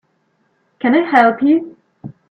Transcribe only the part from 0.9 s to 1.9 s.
I help you?